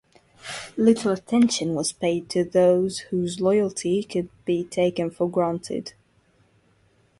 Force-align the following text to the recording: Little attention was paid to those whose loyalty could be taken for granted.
Little 0.77 1.11
attention 1.11 1.75
was 1.75 1.91
paid 1.91 2.27
to 2.31 2.43
those 2.43 2.97
whose 3.11 3.39
loyalty 3.39 4.01
could 4.01 4.29
be 4.45 4.63
taken 4.63 5.11
for 5.11 5.29
granted. 5.29 5.93